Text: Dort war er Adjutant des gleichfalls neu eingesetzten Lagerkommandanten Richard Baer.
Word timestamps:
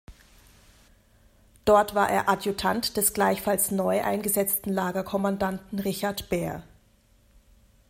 Dort 1.63 1.93
war 1.93 2.09
er 2.09 2.27
Adjutant 2.27 2.97
des 2.97 3.13
gleichfalls 3.13 3.69
neu 3.69 4.01
eingesetzten 4.01 4.73
Lagerkommandanten 4.73 5.77
Richard 5.77 6.27
Baer. 6.27 6.63